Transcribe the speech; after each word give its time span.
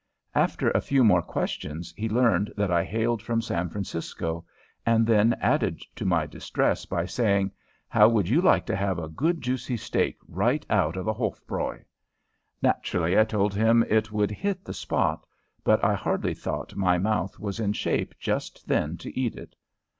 After 0.33 0.71
a 0.71 0.81
few 0.81 1.03
more 1.03 1.21
questions 1.21 1.93
he 1.95 2.09
learned 2.09 2.51
that 2.57 2.71
I 2.71 2.83
hailed 2.83 3.21
from 3.21 3.39
San 3.39 3.69
Francisco, 3.69 4.43
and 4.83 5.05
then 5.05 5.35
added 5.39 5.79
to 5.95 6.05
my 6.05 6.25
distress 6.25 6.87
by 6.87 7.05
saying, 7.05 7.51
"How 7.87 8.09
would 8.09 8.27
you 8.27 8.41
like 8.41 8.65
to 8.65 8.75
have 8.75 8.97
a 8.97 9.07
good 9.07 9.41
juicy 9.41 9.77
steak 9.77 10.17
right 10.27 10.65
out 10.71 10.97
of 10.97 11.05
the 11.05 11.13
Hofbräu?" 11.13 11.83
Naturally, 12.63 13.15
I 13.15 13.25
told 13.25 13.53
him 13.53 13.85
it 13.87 14.11
would 14.11 14.31
"hit 14.31 14.65
the 14.65 14.73
spot," 14.73 15.23
but 15.63 15.83
I 15.83 15.93
hardly 15.93 16.33
thought 16.33 16.75
my 16.75 16.97
mouth 16.97 17.37
was 17.37 17.59
in 17.59 17.71
shape 17.73 18.15
just 18.17 18.67
then 18.67 18.97
to 18.97 19.15
eat 19.15 19.35
it. 19.35 19.55